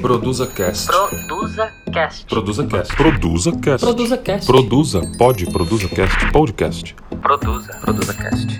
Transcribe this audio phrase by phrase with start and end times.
[0.00, 0.86] Produza Cast.
[0.86, 2.26] Produza Cast.
[2.26, 2.96] Produza Cast.
[2.96, 3.84] Produza Cast.
[3.84, 4.46] Produza Cast.
[4.46, 5.00] Produza.
[5.18, 5.46] Pode.
[5.46, 6.30] Produza Cast.
[6.32, 6.94] Podcast.
[7.22, 7.72] Produza.
[7.80, 8.58] Produza Cast.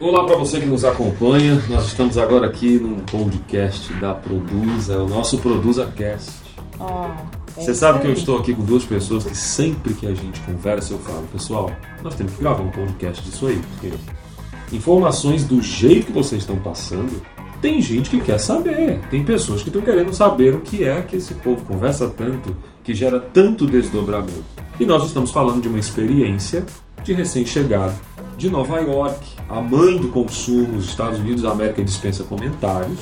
[0.00, 1.62] Olá para você que nos acompanha.
[1.68, 6.30] Nós estamos agora aqui num podcast da Produza, o nosso Produza Cast.
[7.56, 10.94] Você sabe que eu estou aqui com duas pessoas que sempre que a gente conversa
[10.94, 11.70] eu falo, pessoal,
[12.02, 13.94] nós temos que gravar um podcast disso aí, porque
[14.74, 17.22] informações do jeito que vocês estão passando,
[17.60, 21.16] tem gente que quer saber, tem pessoas que estão querendo saber o que é que
[21.16, 24.44] esse povo conversa tanto, que gera tanto desdobramento.
[24.80, 26.64] E nós estamos falando de uma experiência
[27.04, 27.94] de recém-chegado
[28.36, 32.98] de Nova York, a mãe do consumo, os Estados Unidos da América dispensa comentários,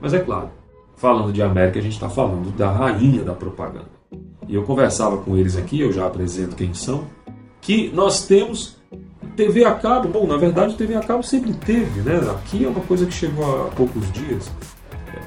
[0.00, 0.50] mas é claro,
[0.96, 3.96] falando de América, a gente está falando da rainha da propaganda.
[4.48, 7.04] E eu conversava com eles aqui, eu já apresento quem são,
[7.60, 8.76] que nós temos
[9.36, 10.08] TV a cabo.
[10.08, 12.18] Bom, na verdade, TV a cabo sempre teve, né?
[12.30, 14.50] Aqui é uma coisa que chegou há poucos dias,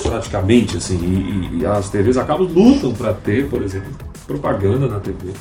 [0.02, 3.92] praticamente, assim, e, e as TVs a cabo lutam para ter, por exemplo,
[4.26, 5.34] propaganda na TV.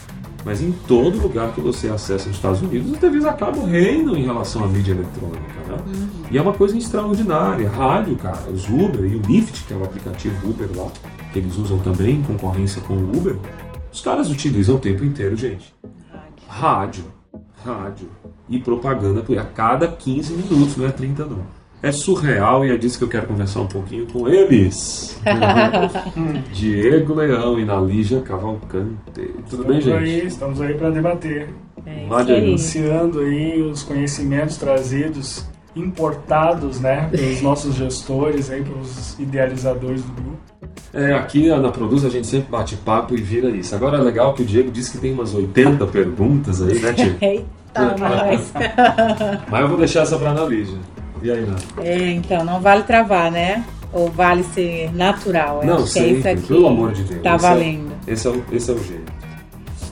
[0.44, 4.24] Mas em todo lugar que você acessa nos Estados Unidos, as TVs acabam reinam em
[4.24, 5.42] relação à mídia eletrônica.
[5.66, 5.76] Né?
[5.86, 6.08] Uhum.
[6.30, 7.68] E é uma coisa extraordinária.
[7.68, 10.90] Rádio, cara, os Uber e o Lyft, que é o aplicativo Uber lá,
[11.32, 13.36] que eles usam também em concorrência com o Uber,
[13.92, 15.74] os caras utilizam o tempo inteiro, gente.
[16.46, 17.04] Rádio,
[17.64, 18.08] rádio
[18.48, 21.57] e propaganda a cada 15 minutos, não é 30 não.
[21.80, 25.16] É surreal e é disso que eu quero conversar um pouquinho com eles.
[26.52, 28.96] Diego Leão e Nalígia Cavalcante.
[29.48, 29.96] Tudo bem, gente?
[29.96, 31.48] Aí, estamos aí para debater.
[31.86, 32.36] É Lá, isso aí.
[32.36, 32.46] Diego.
[32.48, 40.38] Iniciando aí os conhecimentos trazidos, importados, né, pelos nossos gestores aí, pelos idealizadores do grupo.
[40.92, 43.72] É, aqui na Produz a gente sempre bate papo e vira isso.
[43.76, 47.18] Agora é legal que o Diego disse que tem umas 80 perguntas aí, né, Diego?
[47.22, 48.52] Eita, mas...
[49.48, 50.76] Mas eu vou deixar essa pra Nalígia.
[51.22, 51.68] E aí, Nalígia?
[51.82, 53.64] É, então, não vale travar, né?
[53.92, 55.60] Ou vale ser natural?
[55.62, 56.46] Eu Não, acho que é sempre, isso aqui.
[56.48, 57.22] pelo amor de Deus.
[57.22, 57.92] Tá Esse é- valendo.
[58.06, 59.12] Esse é, o, esse é o jeito.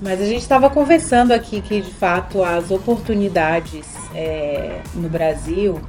[0.03, 5.81] Mas a gente estava conversando aqui que, de fato, as oportunidades é, no Brasil,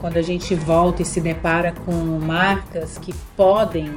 [0.00, 3.90] quando a gente volta e se depara com marcas que podem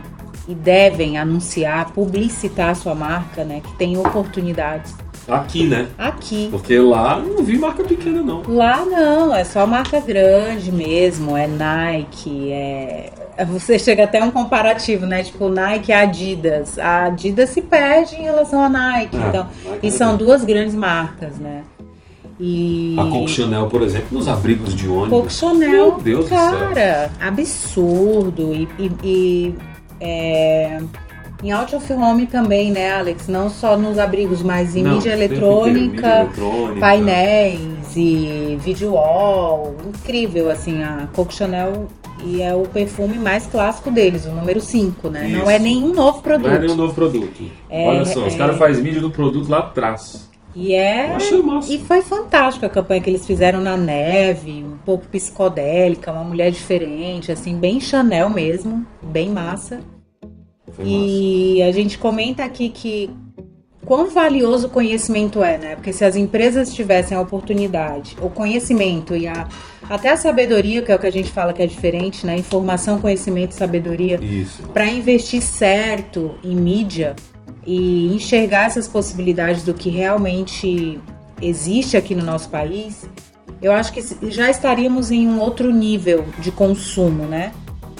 [0.47, 3.61] e devem anunciar, publicitar a sua marca, né?
[3.63, 4.95] Que tem oportunidades
[5.27, 5.87] Aqui, né?
[5.97, 6.47] aqui.
[6.51, 8.43] Porque lá não vi marca pequena, não.
[8.47, 13.11] Lá não, é só marca grande mesmo, é Nike, é.
[13.37, 15.23] é- Você chega até um comparativo, né?
[15.23, 16.77] Tipo, Nike e Adidas.
[16.77, 19.17] A Adidas se perde em relação à Nike.
[19.17, 20.25] É, então, Nike e é são verdade.
[20.25, 21.63] duas grandes marcas, né?
[22.39, 22.95] E.
[22.99, 25.09] A Coco Chanel, por exemplo, nos abrigos de ônibus.
[25.09, 26.37] Coco Chanel, Meu Deus do céu.
[26.37, 28.53] cara, absurdo.
[28.53, 29.55] E, e- e,
[30.01, 30.79] é,
[31.43, 33.27] em out of home também, né, Alex?
[33.27, 36.79] Não só nos abrigos, mas em Não, mídia eletrônica, mídia eletrônica.
[36.79, 39.75] painéis e video wall.
[39.87, 41.87] Incrível, assim, a Coco Chanel.
[42.23, 45.27] E é o perfume mais clássico deles, o número 5, né?
[45.27, 45.49] Não Isso.
[45.49, 46.47] é nenhum novo produto.
[46.47, 47.43] Não é nenhum novo produto.
[47.69, 48.37] É, Olha só, os é.
[48.37, 50.27] caras fazem mídia do produto lá atrás.
[50.55, 51.11] E é.
[51.11, 51.71] Eu achei massa.
[51.73, 56.49] E foi fantástico a campanha que eles fizeram na neve, um pouco psicodélica, uma mulher
[56.49, 59.81] diferente, assim, bem Chanel mesmo, bem massa.
[60.75, 63.09] Foi E a gente comenta aqui que
[63.85, 65.75] quão valioso o conhecimento é, né?
[65.75, 69.47] Porque se as empresas tivessem a oportunidade, o conhecimento e a,
[69.89, 72.35] até a sabedoria, que é o que a gente fala que é diferente, né?
[72.35, 74.33] Informação, conhecimento e sabedoria, massa.
[74.33, 74.63] Isso.
[74.73, 77.15] para investir certo em mídia
[77.65, 80.99] e enxergar essas possibilidades do que realmente
[81.41, 83.07] existe aqui no nosso país,
[83.61, 87.51] eu acho que já estaríamos em um outro nível de consumo, né?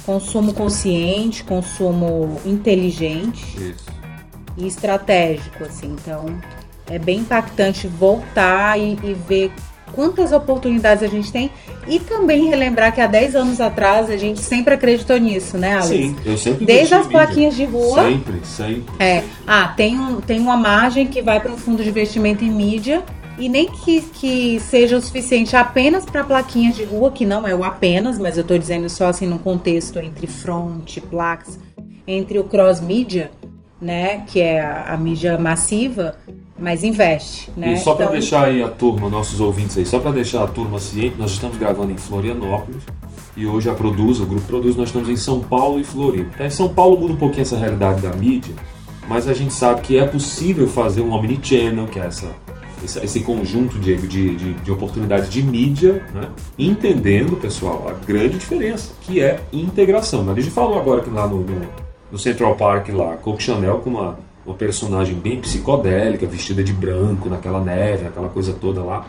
[0.05, 3.85] Consumo consciente, consumo inteligente Isso.
[4.57, 5.95] e estratégico, assim.
[5.99, 6.25] Então,
[6.87, 9.51] é bem impactante voltar e, e ver
[9.93, 11.49] quantas oportunidades a gente tem
[11.87, 15.87] e também relembrar que há 10 anos atrás a gente sempre acreditou nisso, né, Alex?
[15.87, 17.19] Sim, eu sempre Desde as em mídia.
[17.19, 18.03] plaquinhas de rua.
[18.03, 18.83] Sempre, sempre.
[18.99, 22.51] É, ah, tem, um, tem uma margem que vai para um fundo de investimento em
[22.51, 23.03] mídia
[23.37, 27.53] e nem que, que seja o suficiente apenas para plaquinhas de rua, que não é
[27.53, 31.59] o apenas, mas eu estou dizendo só assim num contexto entre front, placas,
[32.07, 33.31] entre o cross mídia,
[33.81, 36.15] né, que é a, a mídia massiva,
[36.57, 37.73] mas investe, né?
[37.73, 40.47] E só para Então, deixar aí a turma, nossos ouvintes aí, só para deixar a
[40.47, 42.83] turma ciente, nós estamos gravando em Florianópolis
[43.35, 46.31] e hoje a Produz, o grupo Produz, nós estamos em São Paulo e Floripa.
[46.33, 48.55] Então, em São Paulo muda um pouquinho essa realidade da mídia,
[49.09, 52.33] mas a gente sabe que é possível fazer um omnichannel, que é essa,
[52.85, 56.29] esse, conjunto de, de, de, de oportunidades de mídia, né?
[56.57, 60.29] entendendo, pessoal, a grande diferença, que é integração.
[60.29, 61.61] A gente falou agora que lá no, no,
[62.11, 67.27] no Central Park, lá, Coco Chanel com uma uma personagem bem psicodélica, vestida de branco,
[67.27, 69.07] naquela neve, aquela coisa toda lá.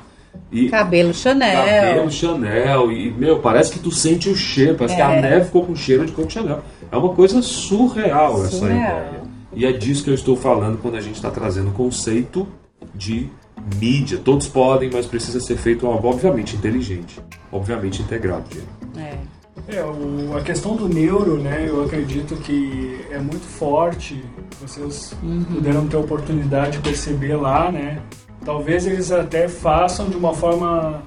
[0.51, 1.65] E Cabelo Chanel.
[1.65, 5.21] cabelo Chanel, e, meu, parece que tu sente o cheiro, parece que a É.
[5.21, 6.61] neve ficou com cheiro de coco Chanel.
[6.91, 8.79] É uma coisa surreal, essa Surreal.
[8.79, 9.23] ideia.
[9.55, 12.47] E é disso que eu estou falando quando a gente está trazendo o conceito
[12.95, 13.29] de
[13.81, 14.19] mídia.
[14.19, 17.21] Todos podem, mas precisa ser feito algo, obviamente, inteligente,
[17.51, 18.45] obviamente integrado.
[18.97, 19.15] É.
[19.69, 24.23] É, o- a questão do neuro, né, eu acredito que é muito forte.
[24.61, 25.13] Vocês
[25.53, 27.99] puderam ter a oportunidade de perceber lá, né?
[28.45, 31.03] Talvez eles até façam de uma forma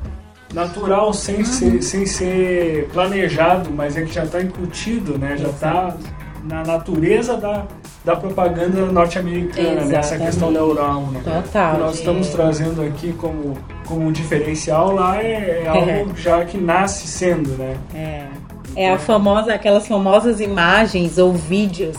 [0.53, 5.37] natural, sem, ser, sem ser planejado, mas é que já está incutido, né?
[5.37, 5.95] Já está
[6.43, 7.65] na natureza da,
[8.03, 10.25] da propaganda norte-americana, nessa Exatamente.
[10.27, 11.21] questão neural, né?
[11.23, 16.15] Total, O que nós estamos trazendo aqui como, como um diferencial lá é, é algo
[16.15, 17.75] já que nasce sendo, né?
[17.93, 18.23] É.
[18.75, 21.97] É a famosa, aquelas famosas imagens ou vídeos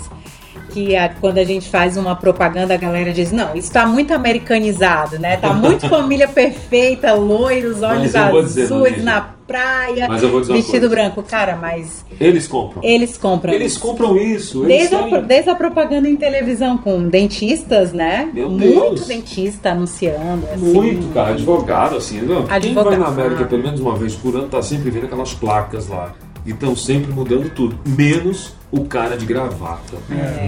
[0.70, 4.14] que a- quando a gente faz uma propaganda a galera diz, não, isso tá muito
[4.14, 5.36] americanizado, né?
[5.36, 8.18] Tá muito família perfeita, loiros, olhos dizer,
[8.64, 10.06] azuis na praia,
[10.46, 11.22] vestido branco.
[11.24, 12.80] Cara, mas Eles compram.
[12.84, 13.52] eles compram.
[13.52, 14.64] Eles compram isso.
[14.64, 18.30] Eles Desde a, desde a propaganda em televisão com dentistas, né?
[18.32, 19.06] Meu Muito Deus.
[19.08, 20.46] dentista anunciando.
[20.54, 20.72] Assim.
[20.72, 22.20] Muito, cara, advogado, assim.
[22.20, 22.90] Não, Quem Advogado.
[22.90, 26.14] vai na América pelo menos uma vez por ano tá sempre vendo aquelas placas lá.
[26.46, 27.76] E estão sempre mudando tudo.
[27.86, 29.96] Menos o cara de gravata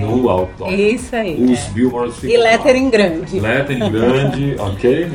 [0.01, 0.73] no outdoor.
[0.73, 1.43] Isso aí.
[1.43, 1.71] Os é.
[1.71, 2.45] billboards ficam E lá.
[2.51, 3.41] lettering grande.
[3.41, 5.11] Lettering grande, ok?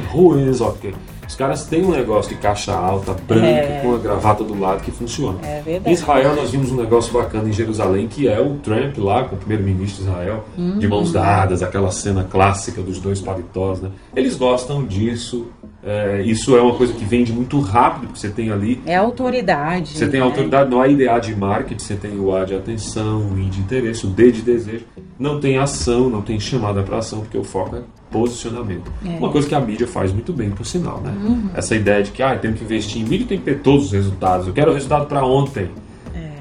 [0.50, 0.94] Is ok?
[1.28, 3.80] Os caras têm um negócio de caixa alta, branca, É.
[3.84, 5.38] com a gravata do lado que funciona.
[5.44, 5.94] É Em verdade.
[5.94, 9.38] Israel nós vimos um negócio bacana em Jerusalém, que é o Trump lá com o
[9.40, 10.80] primeiro-ministro de Israel, Uhum.
[10.80, 13.90] de mãos dadas, aquela cena clássica dos dois paletós, né?
[14.16, 15.48] Eles gostam disso.
[15.88, 19.98] É, isso é uma coisa que vende muito rápido, porque você tem ali É autoridade.
[19.98, 20.30] você tem a né?
[20.30, 23.62] autoridade, não há ideia de marketing, você tem o A de atenção, o I de
[23.62, 24.84] interesse, o D de desejo.
[25.18, 27.82] Não tem ação, não tem chamada para ação, porque o foco é
[28.12, 28.92] posicionamento.
[29.04, 31.14] Uma coisa que a mídia faz muito bem, por sinal, né?
[31.56, 33.92] Essa ideia de que ah, tem que investir em mídia tem que ter todos os
[33.94, 34.46] resultados.
[34.48, 35.70] Eu quero o resultado para ontem.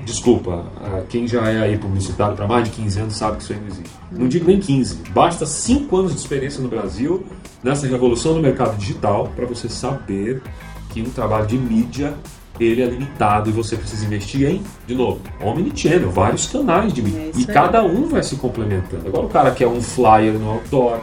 [0.06, 3.52] Desculpa, ah, quem já é aí publicitário para mais de 15 anos sabe que isso
[3.52, 3.90] aí não existe.
[4.12, 7.26] Não digo nem 15, basta 5 anos de experiência no Brasil,
[7.60, 10.40] nessa revolução do mercado digital, para você saber
[10.90, 12.14] que um trabalho de mídia
[12.60, 17.32] ele é limitado e você precisa investir em, de novo, omnichannel, vários canais de mídia.
[17.34, 19.08] É e cada um vai se complementando.
[19.08, 21.00] Agora o cara quer um flyer no outdoor,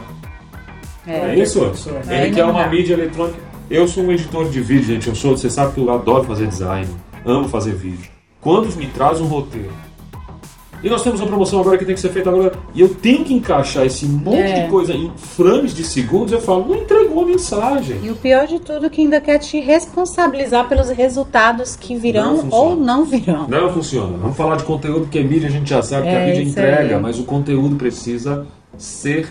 [1.06, 1.62] é, isso?
[1.74, 2.02] Isso é.
[2.06, 2.68] Aí Ele quer uma dá.
[2.70, 3.38] mídia eletrônica.
[3.70, 5.08] Eu sou um editor de vídeo, gente.
[5.08, 6.88] Eu sou, você sabe que eu adoro fazer design,
[7.24, 8.13] amo fazer vídeo.
[8.44, 9.72] Quando me traz um roteiro.
[10.82, 12.52] E nós temos uma promoção agora que tem que ser feita agora.
[12.74, 14.64] E eu tenho que encaixar esse monte É.
[14.64, 16.30] de coisa em frames de segundos.
[16.30, 17.98] Eu falo, não entregou a mensagem.
[18.02, 22.00] E o pior de tudo é que ainda quer te responsabilizar pelos resultados que Não
[22.02, 22.54] virão funciona.
[22.56, 23.48] ou não virão.
[23.48, 24.18] Não funciona.
[24.18, 26.96] Vamos falar de conteúdo, porque mídia a gente já sabe que a É, mídia entrega,
[26.96, 27.02] aí.
[27.02, 29.26] mas o conteúdo precisa ser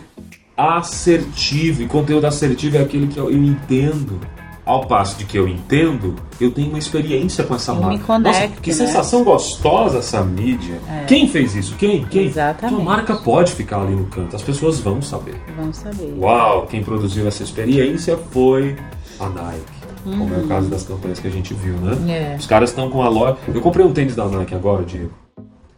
[0.57, 1.83] assertivo.
[1.83, 4.19] E conteúdo assertivo é aquele que eu entendo.
[4.65, 8.04] Ao passo de que eu entendo, eu tenho uma experiência com essa Eu me marca.
[8.06, 8.75] conecto, Nossa, que né?
[8.75, 10.80] sensação gostosa essa mídia.
[11.06, 11.75] Quem fez isso?
[11.75, 12.06] Quem?
[12.06, 12.27] Quem?
[12.27, 12.75] Exatamente.
[12.75, 15.36] Tua marca pode ficar ali no canto, as pessoas vão saber.
[15.57, 16.15] Vamos saber.
[16.18, 18.77] Uau, quem produziu essa experiência foi
[19.19, 19.83] a Nike.
[20.04, 22.33] Como é o caso das campanhas que a gente viu, né?
[22.33, 22.36] É.
[22.38, 23.38] Os caras estão com a loja.
[23.54, 25.12] Eu comprei um tênis da Nike agora, Diego.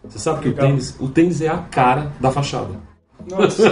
[0.03, 2.75] Você sabe que o tênis, o tênis é a cara da fachada.
[3.29, 3.67] Nossa.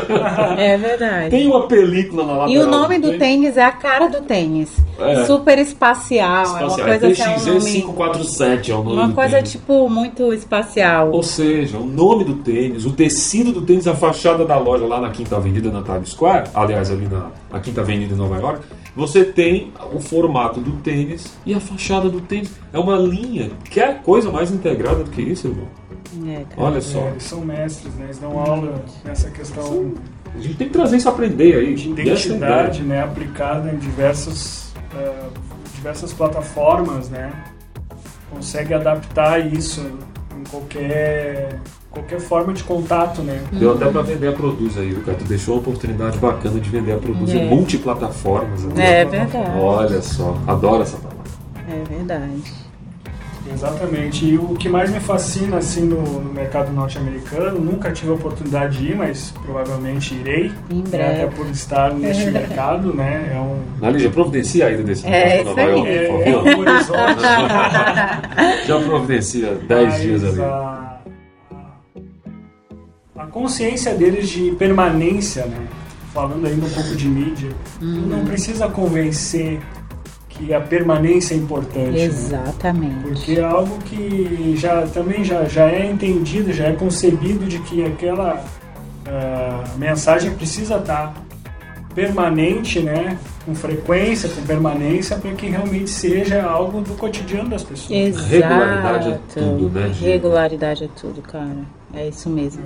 [0.58, 1.30] É verdade.
[1.30, 2.50] Tem uma película na lateral.
[2.50, 4.76] E o nome do tênis é a cara do tênis.
[5.00, 5.26] É.
[5.26, 6.46] Super espacial.
[6.46, 6.88] É uma Espacial.
[6.88, 7.72] coisa é que é um TXZ nome.
[7.72, 9.52] 547 é o nome Uma do coisa tênis.
[9.52, 11.12] tipo muito espacial.
[11.12, 15.00] Ou seja, o nome do tênis, o tecido do tênis, a fachada da loja lá
[15.00, 18.62] na Quinta Avenida, na Times Square, aliás, ali na, na Quinta Avenida em Nova York,
[18.96, 22.52] você tem o formato do tênis e a fachada do tênis.
[22.72, 23.52] É uma linha.
[23.70, 25.68] Quer coisa mais integrada do que isso, irmão?
[26.28, 26.44] É.
[26.58, 27.08] Olha É, só.
[27.10, 28.06] eles são mestres, né?
[28.06, 29.94] Eles dão aula nessa questão
[30.36, 31.76] A gente tem que trazer isso a aprender aí.
[31.76, 33.04] de é identidade, né?
[33.04, 35.14] Aplicada em diversas, eh,
[35.76, 37.32] diversas plataformas, né?
[38.32, 39.82] Consegue adaptar isso
[40.40, 41.60] em qualquer,
[41.92, 43.40] qualquer forma de contato, né?
[43.54, 45.18] Deu até pra vender a Produz aí, cara?
[45.18, 47.38] Tu deixou uma oportunidade bacana de vender a Produz É.
[47.38, 48.64] em multiplataformas.
[48.66, 49.02] né?
[49.02, 49.52] É verdade.
[49.60, 51.24] Olha só, adoro essa palavra.
[51.70, 52.63] É verdade.
[53.52, 54.26] Exatamente.
[54.26, 58.78] E o que mais me fascina assim no, no mercado norte-americano, nunca tive a oportunidade
[58.78, 60.52] de ir, mas provavelmente irei.
[60.70, 61.22] Em né, breve.
[61.24, 63.32] Até por estar neste mercado, né?
[63.36, 65.62] É um, Analígia, providencia a ida desse É, Nova.
[65.62, 67.22] York, por é, é um horizonte.
[68.68, 70.42] Já providencia 10 Mas dias ali.
[70.42, 71.00] A,
[73.18, 75.68] a consciência deles de permanência, né?
[76.14, 77.50] Falando ainda um pouco de mídia,
[77.82, 78.02] Uhum.
[78.08, 79.60] não precisa convencer
[80.46, 81.92] que a permanência é importante.
[81.92, 82.04] né?
[82.04, 83.02] Exatamente.
[83.04, 87.84] Porque é algo que já também já, já é entendido, já é concebido de que
[87.86, 88.44] aquela
[89.06, 91.14] a mensagem precisa estar
[91.94, 93.18] permanente, né?
[93.46, 97.92] Com frequência, com permanência, para que realmente seja algo do cotidiano das pessoas.
[97.92, 98.28] Exato.
[98.30, 99.92] Regularidade é tudo, né?
[100.00, 101.58] Regularidade é tudo, cara.
[101.94, 102.64] É isso mesmo.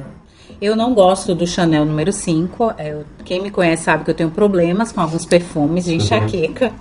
[0.61, 2.73] Eu não gosto do Chanel número 5.
[2.77, 6.71] É, quem me conhece sabe que eu tenho problemas com alguns perfumes de enxaqueca.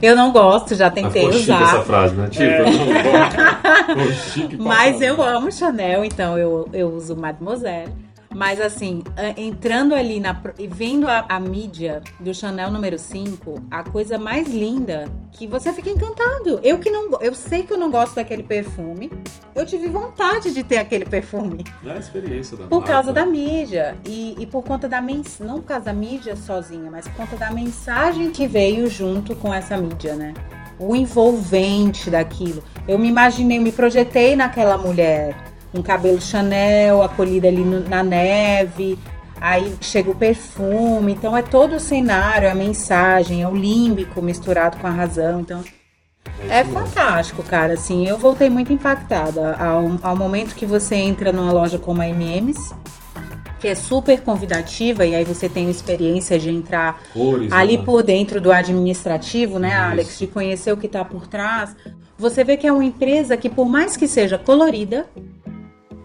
[0.00, 1.82] Eu não gosto, já Ah, tentei ficou chique essa usar.
[1.84, 2.28] frase, né?
[2.30, 2.78] Tipo, eu não
[4.06, 4.56] gosto.
[4.62, 7.92] Mas eu amo Chanel, então eu, eu uso Mademoiselle.
[8.34, 9.02] Mas assim,
[9.36, 14.46] entrando ali na e vendo a, a mídia do Chanel número 5, a coisa mais
[14.48, 16.60] linda que você fica encantado.
[16.62, 19.10] Eu que não, eu sei que eu não gosto daquele perfume.
[19.54, 22.92] Eu tive vontade de ter aquele perfume É a experiência da por marca.
[22.92, 26.88] causa da mídia e, e por conta da mens não por causa da mídia sozinha,
[26.90, 30.34] mas por conta da mensagem que veio junto com essa mídia, né?
[30.78, 32.62] O envolvente daquilo.
[32.86, 35.36] Eu me imaginei, me projetei naquela mulher,
[35.72, 38.98] um cabelo Chanel, acolhida ali no- na neve.
[39.40, 44.76] Aí chega o perfume, então é todo o cenário, a mensagem, é o límbico misturado
[44.76, 45.40] com a razão.
[45.40, 45.64] Então
[46.48, 47.72] é fantástico, cara.
[47.74, 52.06] Assim, eu voltei muito impactada ao, ao momento que você entra numa loja como a
[52.08, 52.74] MM's,
[53.58, 57.84] que é super convidativa, e aí você tem a experiência de entrar Cores, ali né?
[57.84, 59.78] por dentro do administrativo, né, Isso.
[59.90, 60.18] Alex?
[60.18, 61.74] De conhecer o que tá por trás.
[62.18, 65.06] Você vê que é uma empresa que, por mais que seja colorida,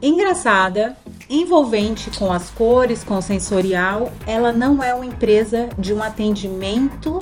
[0.01, 0.95] engraçada,
[1.29, 7.19] envolvente com as cores, com o sensorial, ela não é uma empresa de um atendimento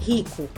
[0.00, 0.48] rico,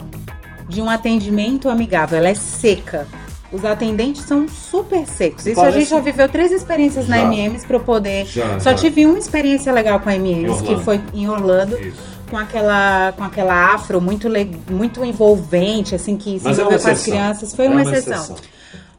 [0.68, 2.18] de um atendimento amigável.
[2.18, 3.06] Ela é seca.
[3.50, 5.46] Os atendentes são super secos.
[5.46, 7.22] Isso a Parece- gente já viveu três experiências na Já.
[7.24, 8.24] MMs para eu poder.
[8.26, 8.76] Já, Só já.
[8.76, 11.98] tive uma experiência legal com a MMs, que foi em Orlando Isso.
[12.30, 14.26] com aquela com aquela afro muito
[14.70, 17.12] muito envolvente assim que se Mas é envolveu com as exceção.
[17.12, 18.36] crianças foi É uma, uma exceção.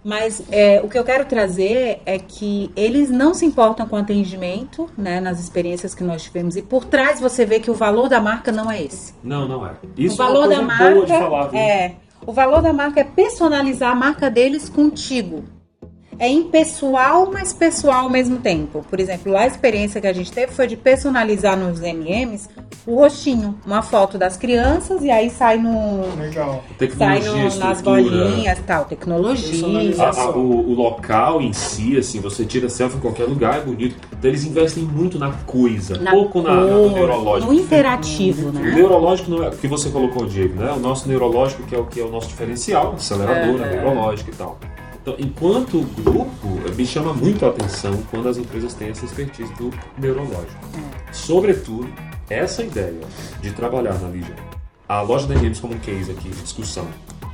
[0.04, 4.90] Mas é, o que eu quero trazer é que eles não se importam com atendimento,
[4.98, 6.56] né, nas experiências que nós tivemos.
[6.56, 9.14] E por trás você vê que o valor da marca não é esse.
[9.24, 9.72] Não, não é.
[9.98, 11.60] Isso o valor é da uma coisa boa de marca falar, viu?
[11.60, 11.96] é
[12.26, 15.44] o valor da marca é personalizar a marca deles contigo.
[16.20, 18.86] É impessoal, mas pessoal ao mesmo tempo.
[18.90, 22.50] Por exemplo, lá a experiência que a gente teve foi de personalizar nos MMs
[22.86, 26.64] o rostinho, uma foto das crianças e aí sai no Legal.
[26.68, 29.66] sai Tecnologia, no, nas bolinhas, tal, tecnologia.
[30.04, 33.62] A- a- o, o local em si, assim, você tira selfie em qualquer lugar, é
[33.62, 33.96] bonito.
[34.12, 37.52] Então eles investem muito na coisa, Na pouco na, na- no cor, neurológico.
[37.54, 38.72] no interativo, O né?
[38.76, 40.72] neurológico não é o que você colocou, Diego, né?
[40.74, 43.76] O nosso neurológico, que é o que é o nosso diferencial, aceleradora, É.
[43.82, 44.58] neurológica e tal.
[45.04, 49.70] Então, enquanto grupo, me chama muito a atenção quando as empresas têm essa expertise do
[49.98, 50.66] neurológico.
[51.12, 51.94] Sobretudo,
[52.30, 53.02] essa ideia
[53.42, 54.34] de trabalhar na Lígia,
[54.88, 56.88] a loja da MMs como um case aqui de discussão,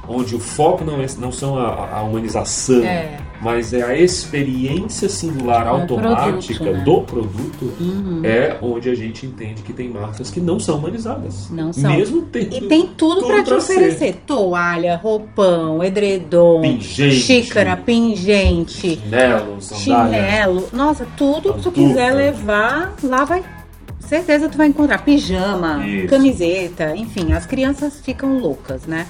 [0.09, 3.17] onde o foco não, é, não são a, a humanização, É.
[3.41, 6.83] mas é a experiência singular o automática produto, né?
[6.83, 8.21] do produto, Uhum.
[8.23, 11.49] é onde a gente entende que tem marcas que não são humanizadas.
[11.51, 11.91] Não são.
[11.91, 13.73] Mesmo tendo E tem tudo, pra te pra ser.
[13.77, 17.15] oferecer: toalha, roupão, edredom, Pingente.
[17.15, 20.19] xícara, pingente, Chinelo, sandália.
[20.21, 20.67] chinelo.
[20.73, 23.43] Nossa, tudo que tu quiser levar, lá vai.
[23.99, 26.07] Certeza tu vai encontrar pijama, Isso.
[26.07, 29.05] camiseta, enfim, as crianças ficam loucas, né?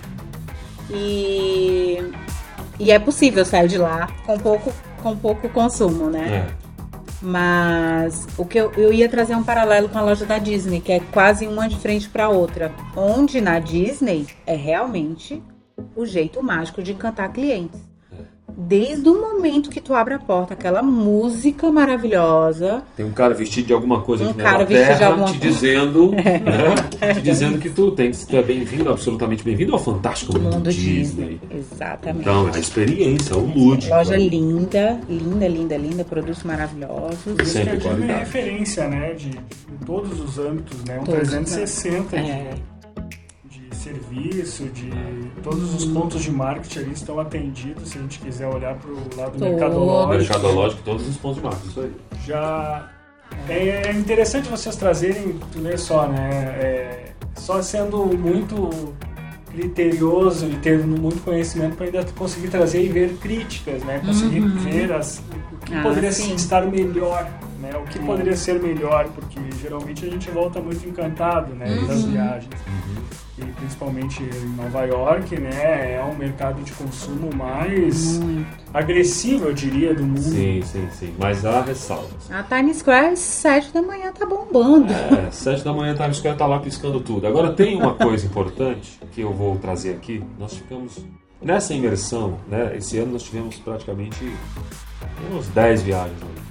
[0.91, 1.97] E,
[2.79, 6.47] e é possível sair de lá com pouco, com pouco consumo, né?
[6.55, 6.69] É.
[7.21, 10.91] Mas o que eu, eu ia trazer um paralelo com a loja da Disney, que
[10.91, 12.73] é quase uma de frente para outra.
[12.95, 15.43] Onde na Disney é realmente
[15.95, 17.88] o jeito mágico de encantar clientes.
[18.57, 22.83] Desde o momento que tu abre a porta, aquela música maravilhosa.
[22.95, 25.39] Tem um cara vestido de alguma coisa Um aqui cara na vestido de alguma te
[25.39, 25.47] coisa.
[25.53, 27.13] dizendo, né?
[27.13, 30.69] te dizendo que tu tem que tu é bem-vindo, absolutamente bem-vindo ao fantástico mundo, Mundo
[30.71, 31.39] Disney.
[31.39, 31.39] Disney.
[31.51, 32.21] Exatamente.
[32.21, 33.93] Então, é a experiência, o lúdico.
[33.93, 37.39] Loja linda, linda, linda, linda, produtos maravilhosos.
[37.39, 38.19] A Sempre Disney é qualidade.
[38.19, 39.13] referência, né?
[39.13, 40.99] De, em todos os âmbitos, né?
[40.99, 42.21] Um Todos, 360 É.
[42.21, 42.78] de, de
[43.79, 44.89] serviço, de
[45.43, 48.95] todos os pontos de marketing ali estão atendidos, se a gente quiser olhar para o
[49.17, 49.41] lado Todos.
[49.41, 50.09] mercadológico.
[50.17, 51.91] Mercadológico, todos os pontos de marca, isso aí.
[52.25, 52.89] Já
[53.47, 56.29] é é interessante vocês trazerem, tu vê só, né?
[56.59, 57.05] É,
[57.35, 58.93] só sendo muito
[59.51, 63.99] criterioso e tendo muito conhecimento para ainda conseguir trazer e ver críticas, né?
[64.05, 65.21] Conseguir ver as,
[65.53, 66.33] o que Ah, poderia sim.
[66.35, 67.27] estar melhor,
[67.59, 67.71] né?
[67.77, 68.01] O que É.
[68.01, 71.65] poderia ser melhor, porque geralmente a gente volta muito encantado, né?
[71.87, 72.49] Das viagens.
[73.41, 75.93] E principalmente em Nova York, né?
[75.95, 78.47] É um mercado de consumo mais Muito.
[78.73, 80.19] agressivo, eu diria, do mundo.
[80.19, 81.13] Sim, sim, sim.
[81.17, 82.29] Mas há ressalvas.
[82.29, 84.91] A Times Square, sete da manhã, tá bombando.
[84.91, 87.25] É, sete da manhã Times Square tá lá piscando tudo.
[87.27, 90.23] Agora tem uma coisa importante que eu vou trazer aqui.
[90.37, 90.97] Nós ficamos
[91.41, 92.75] nessa imersão, né?
[92.75, 94.31] Esse ano nós tivemos praticamente
[95.33, 96.19] uns 10 viagens.
[96.19, 96.49] Né?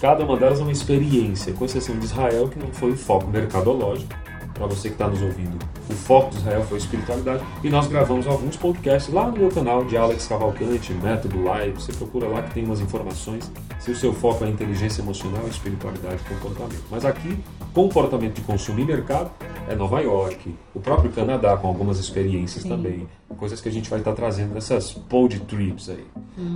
[0.00, 3.26] cada uma delas é uma experiência, com exceção de Israel, que não foi o foco
[3.28, 4.14] mercadológico.
[4.58, 5.56] Para você que está nos ouvindo,
[5.88, 7.44] o foco de Israel foi espiritualidade.
[7.62, 11.80] E nós gravamos alguns podcasts lá no meu canal de Alex Cavalcante, Método Live.
[11.80, 13.50] Você procura lá que tem umas informações.
[13.78, 16.82] Se o seu foco é inteligência emocional, espiritualidade e comportamento.
[16.90, 17.38] Mas aqui,
[17.72, 19.30] comportamento de consumo e mercado
[19.68, 22.68] é Nova York, o próprio Canadá, com algumas experiências Sim.
[22.70, 23.06] também.
[23.36, 26.04] Coisas que a gente vai estar trazendo nessas pod trips aí.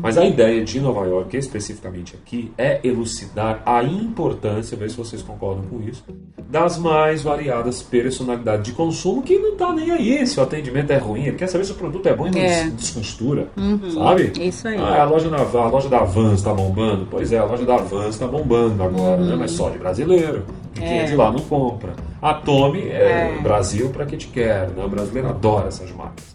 [0.00, 5.23] Mas a ideia de Nova York, especificamente aqui, é elucidar a importância, ver se vocês
[5.23, 6.02] concordam com isso,
[6.49, 10.97] das mais variadas personalidades de consumo que não tá nem aí se o atendimento é
[10.97, 12.64] ruim, ele quer saber se o produto é bom e não É.
[12.64, 13.49] des- descostura,
[13.95, 14.33] sabe?
[14.41, 14.76] Isso aí.
[14.79, 17.07] Ah, a loja, da, a loja da Vans está bombando.
[17.11, 19.37] Pois é, a loja da Vans está bombando agora, né?
[19.38, 20.45] Mas só de brasileiro.
[20.75, 21.05] E quem é É.
[21.05, 21.95] de lá não compra.
[22.21, 23.43] A Tommy é, É.
[23.43, 24.85] Brasil para que te quer, né?
[24.85, 26.33] O brasileiro adora essas marcas.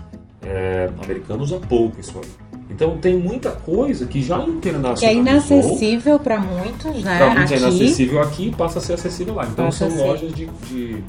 [0.49, 2.29] É, o americano usa pouco isso aí.
[2.69, 5.17] Então tem muita coisa que já Que é internacionalizou.
[5.57, 7.17] inacessível para muitos, né?
[7.17, 7.63] Para muitos é Aqui.
[7.65, 9.45] inacessível aqui e passa a ser acessível lá.
[9.45, 11.03] Então Passa são lojas de, de-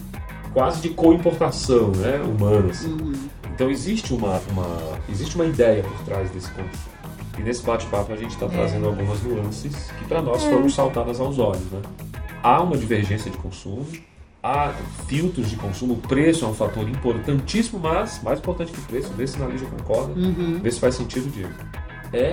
[0.52, 2.20] quase de co-importação, né?
[2.20, 2.70] Humana.
[2.70, 2.90] assim.
[2.90, 3.12] Uhum.
[3.54, 6.98] Então existe uma, uma- existe uma ideia por trás desse conceito.
[7.38, 8.48] E nesse bate-papo a gente está É.
[8.48, 11.62] trazendo algumas nuances que para nós foram saltadas aos olhos.
[11.70, 11.80] Né?
[12.42, 13.84] Há uma divergência de consumo,
[14.48, 14.72] há
[15.06, 19.12] filtros de consumo, o preço é um fator importantíssimo, mas mais importante que o preço,
[19.16, 20.58] vê se na Lígia concorda, Uhum.
[20.62, 21.52] vê se faz sentido, Diego.
[22.12, 22.32] É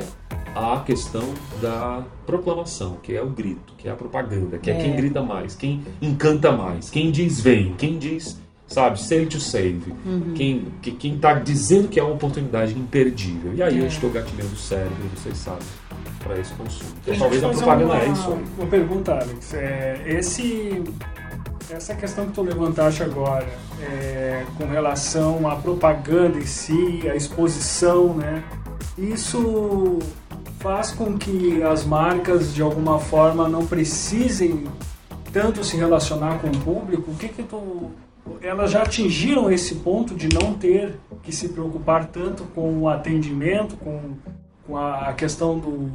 [0.55, 1.23] a questão
[1.61, 4.81] da proclamação, que é o grito, que é a propaganda, que é, É.
[4.83, 9.93] quem grita mais, quem encanta mais, quem diz vem, quem diz, sabe, save to save,
[10.05, 10.33] Uhum.
[10.33, 13.53] quem, que, quem tá dizendo que é uma oportunidade imperdível.
[13.53, 15.67] E aí eu estou gatilhando o cérebro, vocês sabem,
[16.23, 16.89] para esse consumo.
[17.03, 18.43] Então, talvez a propaganda uma, é isso aí.
[18.57, 19.53] Uma pergunta, Alex.
[19.53, 20.81] É, esse,
[21.69, 23.47] essa questão que tu levantaste agora,
[23.81, 28.43] é, com relação à propaganda em si, à exposição, né?
[28.97, 29.99] Isso
[30.59, 34.65] faz com que as marcas, de alguma forma, não precisem
[35.31, 37.11] tanto se relacionar com o público?
[37.11, 37.91] O que que tu...
[38.41, 43.75] Elas já atingiram esse ponto de não ter que se preocupar tanto com o atendimento,
[43.77, 44.15] com,
[44.65, 45.91] com a questão do,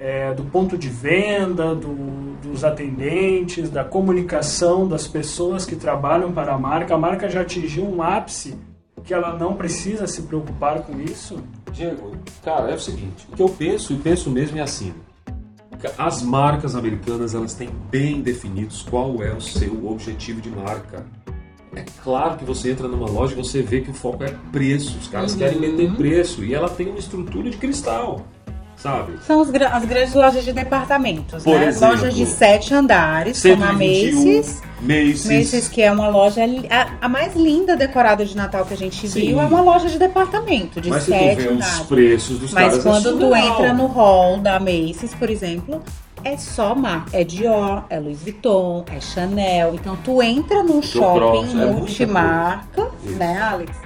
[0.00, 6.54] é, do ponto de venda, do- dos atendentes, da comunicação das pessoas que trabalham para
[6.54, 6.94] a marca.
[6.94, 8.56] A marca já atingiu um ápice
[9.04, 11.42] que ela não precisa se preocupar com isso?
[11.72, 12.12] Diego,
[12.44, 14.92] cara, é o seguinte, o que eu penso, e penso mesmo é assim.
[15.96, 21.06] As marcas americanas, elas têm bem definidos qual é o seu objetivo de marca.
[21.74, 24.98] É claro que você entra numa loja e você vê que o foco é preço.
[24.98, 26.42] Os caras querem meter preço.
[26.44, 28.26] E ela tem uma estrutura de cristal,
[28.82, 29.12] sabe?
[29.26, 31.66] São os gra- as grandes lojas de departamentos, Por né?
[31.66, 34.62] exemplo, lojas de sete andares, como a 121, Macy's.
[34.80, 35.26] Macy's.
[35.26, 39.08] Macy's, que é uma loja a, a mais linda decorada de Natal que a gente
[39.08, 39.20] Sim.
[39.28, 41.80] viu, é uma loja de departamento, de Mas se tu sete vê os andares.
[41.88, 43.46] preços dos Mas é quando tu surreal.
[43.54, 45.82] entra no hall da Macy's, por exemplo,
[46.24, 47.16] é só marca.
[47.16, 49.74] É Dior, é Louis Vuitton, é Chanel.
[49.74, 53.16] Então tu entra num shopping Crocs, é multimarca, Isso.
[53.16, 53.76] né, Alex?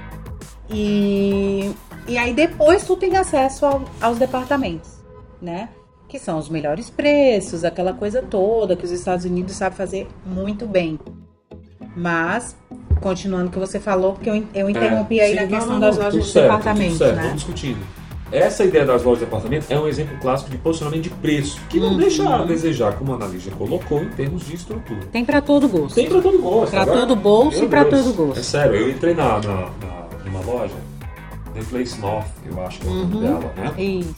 [0.71, 1.73] E,
[2.09, 4.91] e aí depois tu tem acesso ao- aos departamentos,
[5.41, 5.69] né?
[6.09, 10.67] Que são os melhores preços, aquela coisa toda que os Estados Unidos sabem fazer muito
[10.67, 10.99] bem.
[11.97, 12.57] Mas,
[13.01, 15.81] continuando o que você falou, porque eu, eu interrompi É, aí sim, na questão não,
[15.81, 17.33] das não, lojas de certo, departamento, certo, né?
[17.35, 17.79] Discutindo.
[18.31, 21.79] Essa ideia das lojas de departamento é um exemplo clássico de posicionamento de preço, que
[21.79, 25.01] não deixa a desejar, como a Analisa colocou, em termos de estrutura.
[25.13, 25.95] Tem pra todo gosto.
[25.95, 26.71] Tem pra todo gosto.
[26.71, 28.41] Pra Agora, todo bolso meu e Deus, todo gosto.
[28.41, 30.75] É sério, eu entrei na, na, na- numa loja,
[31.55, 33.83] The Place North, eu acho que é o nome dela, né?
[33.83, 34.15] Isso.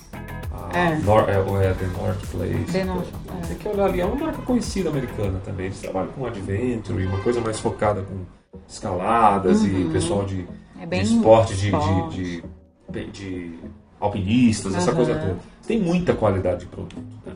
[0.52, 0.98] A É.
[0.98, 1.32] Nor- é,
[1.66, 2.72] é The North Place.
[2.72, 3.06] The North,
[3.42, 3.46] é.
[3.46, 5.66] Tem que olhar ali, é uma marca conhecida americana também.
[5.66, 10.46] Eles trabalham com adventure, uma coisa mais focada com escaladas e pessoal de, Uhum.
[10.80, 12.16] É de esporte, de, esporte.
[12.16, 12.44] de,
[12.90, 13.58] de, de
[14.00, 14.96] alpinistas, essa Aham.
[14.96, 15.36] coisa toda.
[15.66, 17.02] Tem muita qualidade de produto.
[17.26, 17.32] Né?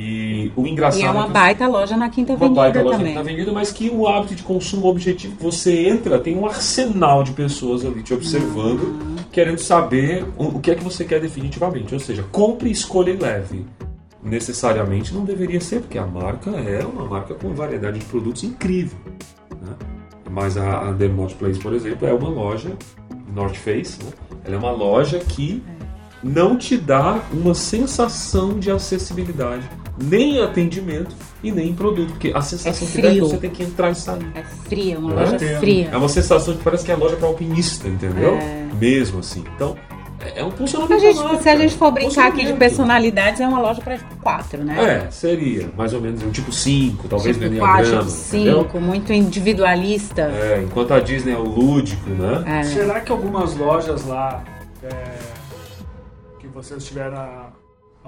[0.00, 2.98] E o engraçado E é uma que baita loja na Quinta uma Avenida baita loja
[2.98, 3.12] também.
[3.12, 7.32] está vendida, mas que o hábito de consumo objetivo, você entra, tem um arsenal de
[7.32, 9.16] pessoas ali te observando, Uhum.
[9.32, 11.92] querendo saber o, o que é que você quer definitivamente.
[11.92, 13.66] Ou seja, compre, escolha e leve.
[14.22, 18.98] Necessariamente não deveria ser, porque a marca é uma marca com variedade de produtos incrível.
[19.60, 19.72] né?
[20.30, 21.08] Mas a, a The
[21.38, 22.70] Place, por exemplo, é uma loja,
[23.34, 24.10] North Face, né?
[24.44, 25.62] ela é uma loja que
[26.22, 29.68] não te dá uma sensação de acessibilidade,
[30.02, 32.10] nem em atendimento e nem em produto.
[32.10, 33.28] Porque a sensação É que dá é que frio.
[33.28, 34.26] você tem que entrar e sair.
[34.34, 35.14] É fria, uma é?
[35.24, 35.56] loja Tem.
[35.58, 35.88] fria.
[35.92, 38.34] É uma sensação que parece que é a loja para alpinista, entendeu?
[38.36, 38.68] É.
[38.80, 39.44] Mesmo assim.
[39.56, 39.76] Então,
[40.20, 41.00] é é um A funcionamento.
[41.00, 43.98] gente- da marca, se a gente for brincar aqui de personalidades, é uma loja para
[44.20, 45.04] quatro, né?
[45.06, 45.70] É, seria.
[45.76, 48.62] Mais ou menos um tipo 5, talvez tipo no quatro, Enneagrama, tipo entendeu?
[48.64, 50.22] cinco, muito individualista.
[50.22, 52.42] É, enquanto a Disney é o lúdico, né?
[52.60, 52.62] É.
[52.64, 54.42] Será que algumas lojas lá
[54.82, 54.88] é,
[56.40, 57.47] que vocês tiveram a,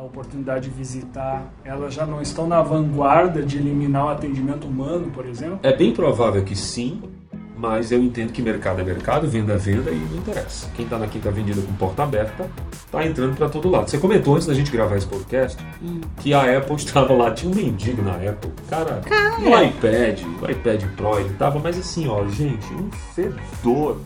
[0.01, 5.11] a oportunidade de visitar, elas já não estão na vanguarda de eliminar o atendimento humano,
[5.11, 5.61] por exemplo?
[5.63, 7.03] É bem provável que sim,
[7.55, 10.71] mas eu entendo que mercado é mercado, venda é venda e não interessa.
[10.75, 13.91] Quem está na Quinta Avenida com porta aberta está entrando para todo lado.
[13.91, 16.01] Você comentou antes da gente gravar esse podcast hum.
[16.19, 18.51] que a Apple estava lá, tinha um mendigo na Apple.
[18.71, 19.39] Cara, Cara.
[19.39, 24.01] no iPad, o iPad Pro, ele tava, mas assim, ó, gente, um fedor.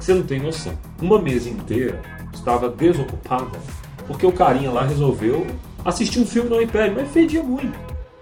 [0.00, 0.72] Você não tem noção.
[0.98, 2.00] Uma mesa inteira
[2.32, 3.58] estava desocupada
[4.06, 5.46] porque o carinha lá resolveu
[5.84, 7.78] assistir um filme no iPad, mas fedia muito.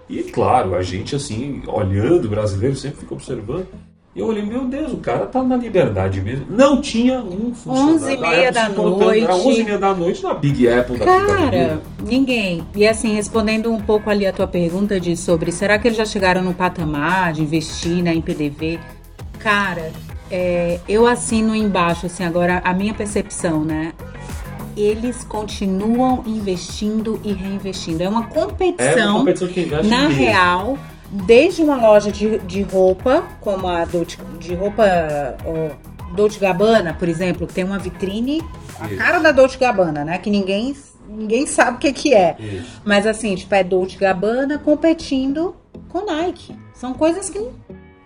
[0.09, 3.67] E claro, a gente assim, olhando, brasileiro sempre fica observando.
[4.15, 6.45] E eu olhei, meu Deus, o cara tá na liberdade mesmo.
[6.49, 7.95] Não tinha um funcionário.
[7.95, 9.23] 11 e meia da noite.
[9.23, 12.65] Era 11 e meia da noite na Big Apple da Cara, ninguém.
[12.73, 16.05] E assim, respondendo um pouco ali a tua pergunta de sobre será que eles já
[16.05, 18.79] chegaram no patamar de investir na PDV?
[19.37, 19.91] Cara,
[20.31, 23.91] é, eu assino embaixo, assim, agora a minha percepção, né?
[24.75, 28.03] Eles continuam investindo e reinvestindo.
[28.03, 30.09] É uma competição, é uma competição que na mesmo.
[30.09, 30.77] real,
[31.09, 34.83] desde uma loja de, de roupa, como a Dolce, de roupa
[35.45, 38.41] oh, Dolce Gabbana, por exemplo, que tem uma vitrine,
[38.79, 38.97] a Isso.
[38.97, 40.17] cara da Dolce Gabbana, né?
[40.17, 40.75] Que ninguém,
[41.07, 42.35] ninguém sabe o que, que é.
[42.39, 42.81] Isso.
[42.83, 45.55] Mas assim, tipo, é Dolce Gabbana competindo
[45.89, 46.55] com Nike.
[46.73, 47.39] São coisas que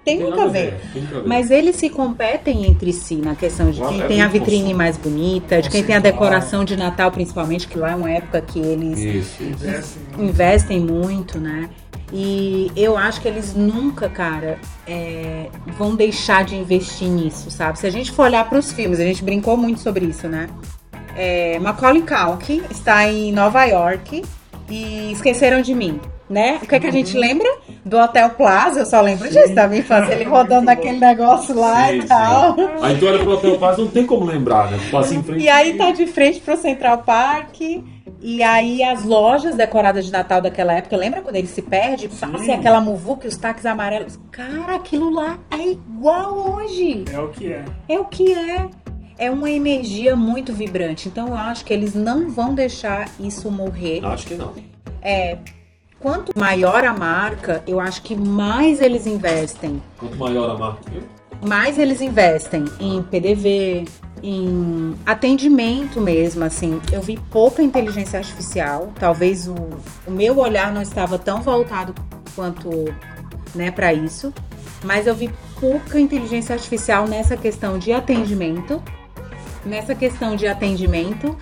[0.10, 0.80] tem, tem muito a ver.
[0.94, 1.24] ver.
[1.26, 4.98] Mas eles se competem entre si na questão de quem é tem a vitrine mais
[4.98, 8.60] bonita, de quem tem a decoração de Natal, principalmente, que lá é uma época que
[8.60, 9.44] eles Isso.
[10.18, 11.70] investem muito, né?
[12.12, 17.78] E eu acho que eles nunca, cara, é, vão deixar de investir nisso, sabe?
[17.78, 20.50] Se a gente for olhar para os filmes, a gente brincou muito sobre isso, né?
[21.16, 24.24] É, Macaulay Culkin está em Nova York
[24.70, 26.60] e esqueceram de mim né?
[26.62, 27.50] O que, é que a gente lembra?
[27.84, 29.34] Do Hotel Plaza, eu só lembro sim.
[29.34, 32.56] disso da minha infância, ele rodando naquele negócio lá sim, e tal.
[32.56, 32.68] Sim.
[32.82, 34.78] Aí tu olha pro Hotel Plaza, não tem como lembrar, né?
[34.92, 35.44] Passa em frente.
[35.44, 37.60] E aí tá de frente pro Central Park.
[38.22, 42.10] E aí as lojas decoradas de Natal daquela época, lembra quando ele se perde?
[42.10, 44.20] Passa aquela muvuca e os taques amarelos.
[44.30, 47.06] Cara, aquilo lá é igual hoje.
[47.12, 47.66] É o que é.
[47.88, 48.68] É o que é.
[49.18, 51.08] É uma energia muito vibrante.
[51.08, 54.06] Então eu acho que eles não vão deixar isso morrer.
[54.06, 54.54] Acho que não.
[55.02, 55.38] É,
[56.00, 59.82] Quanto maior a marca, eu acho que mais eles investem.
[59.98, 60.82] Quanto maior a marca,
[61.46, 63.84] mais eles investem em PDV,
[64.24, 66.82] em atendimento mesmo, assim.
[66.90, 68.94] Eu vi pouca inteligência artificial.
[68.98, 69.56] Talvez o,
[70.08, 71.94] o meu olhar não estava tão voltado
[72.34, 72.70] quanto,
[73.54, 74.34] né, para isso.
[74.86, 78.82] Mas eu vi pouca inteligência artificial nessa questão de atendimento.
[79.66, 81.36] Nessa questão de atendimento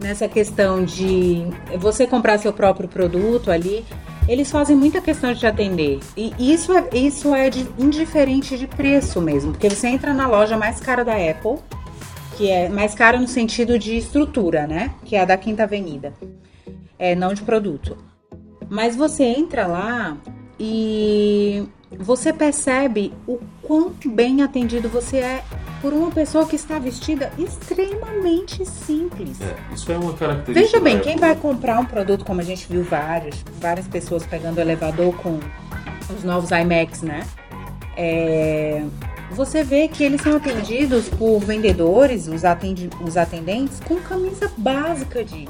[0.00, 1.46] nessa questão de
[1.78, 3.84] você comprar seu próprio produto ali,
[4.28, 6.00] eles fazem muita questão de te atender.
[6.16, 10.56] E isso é, isso é de, indiferente de preço mesmo, porque você entra na loja
[10.56, 11.58] mais cara da Apple,
[12.36, 14.94] que é mais cara no sentido de estrutura, né?
[15.04, 16.12] Que é a da Quinta Avenida,
[16.98, 17.96] é, não de produto.
[18.68, 20.16] Mas você entra lá
[20.58, 21.64] e
[21.98, 25.44] você percebe o quão bem atendido você é
[25.84, 29.38] por uma pessoa que está vestida extremamente simples.
[29.42, 30.78] É, isso é uma característica.
[30.78, 34.56] Veja bem, quem vai comprar um produto como a gente viu vários, várias pessoas pegando
[34.56, 35.38] o elevador com
[36.08, 37.26] os novos iMacs, né?
[37.98, 38.82] É,
[39.32, 45.22] você vê que eles são atendidos por vendedores, os, atendi os atendentes, com camisa básica
[45.22, 45.46] de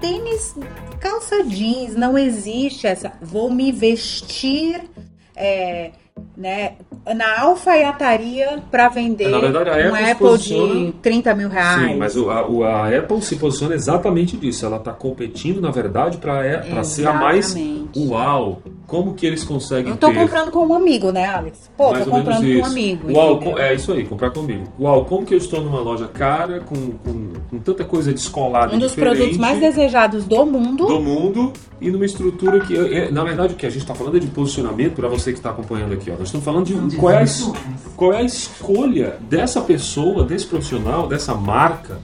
[0.00, 0.54] tênis,
[1.00, 1.96] calça jeans.
[1.96, 3.14] Não existe essa.
[3.20, 4.80] Vou me vestir.
[5.34, 5.90] É,
[6.36, 6.76] né,
[7.12, 10.74] na alfaiataria para vender na verdade, a um Apple, posiciona...
[10.86, 11.90] de 30 mil reais.
[11.90, 14.64] Sim, mas a, a, Apple se posiciona exatamente disso.
[14.64, 17.54] Ela está competindo, na verdade, para ser a mais
[17.94, 18.62] uau.
[18.86, 20.14] Como que eles conseguem Eu tô ter...
[20.14, 21.70] comprando com um amigo, né, Alex?
[21.76, 23.12] Pô, mais tô comprando com um amigo.
[23.12, 24.64] Uau, com, é isso aí, comprar comigo.
[24.78, 28.78] Uau, como que eu estou numa loja cara, com, com, com tanta coisa descolada Um
[28.78, 30.86] dos produtos mais desejados do mundo.
[30.86, 34.16] Do mundo, e numa estrutura que, é, na verdade, o que a gente está falando
[34.16, 36.14] é de posicionamento, para você que está acompanhando aqui, ó.
[36.14, 37.26] Nós estamos falando de qual é, a,
[37.96, 41.98] qual é a escolha dessa pessoa, desse profissional, dessa marca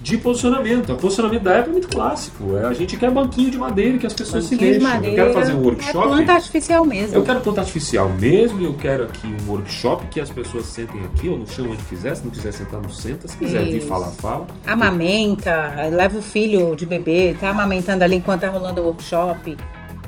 [0.00, 0.92] de posicionamento.
[0.92, 2.56] O posicionamento da Apple é muito clássico.
[2.56, 4.90] É, a gente quer banquinho de madeira que as pessoas banquinho se deixam.
[4.90, 5.98] Madeira, eu quero fazer um workshop.
[5.98, 7.16] É planta artificial mesmo.
[7.16, 8.64] Eu quero planta artificial mesmo.
[8.64, 12.16] Eu quero aqui um workshop que as pessoas sentem aqui ou no chão onde quiser.
[12.16, 13.28] Se não quiser sentar, não senta.
[13.28, 13.72] Se quiser Isso.
[13.72, 14.46] vir falar, fala.
[14.66, 19.56] Amamenta, leva o filho de bebê, tá amamentando ali enquanto tá rolando o workshop.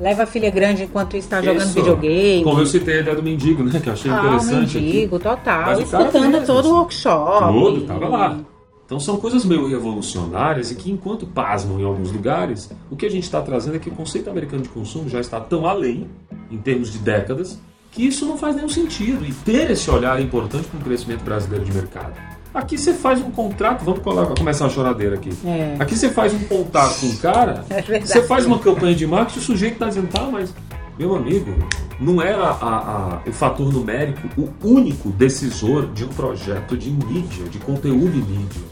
[0.01, 1.75] Leva a filha grande enquanto está jogando Isso.
[1.75, 2.43] videogame.
[2.43, 3.79] Como eu citei a ideia do mendigo, né?
[3.79, 4.79] Que eu achei ah, interessante.
[4.79, 5.25] mendigo, aqui.
[5.25, 5.67] total.
[5.67, 7.53] Mas Escutando todo o workshop.
[7.53, 8.39] Tudo, tava lá.
[8.87, 13.11] Então são coisas meio revolucionárias e que, enquanto pasmam em alguns lugares, o que a
[13.11, 16.09] gente está trazendo é que o conceito americano de consumo já está tão além,
[16.51, 17.61] em termos de décadas,
[17.93, 19.25] que isso não faz nenhum sentido.
[19.25, 22.30] E ter esse olhar é importante para o crescimento brasileiro de mercado.
[22.53, 25.31] Aqui você faz um contrato, vamos colocar, começar a choradeira aqui.
[25.47, 25.77] É.
[25.79, 29.39] Aqui você faz um contato com o cara, É você faz uma campanha de marketing,
[29.39, 30.53] o sujeito está dizendo, tá, mas,
[30.99, 31.55] meu amigo,
[32.01, 37.45] não é a- a- o fator numérico o único decisor de um projeto de mídia,
[37.49, 38.63] de conteúdo em mídia.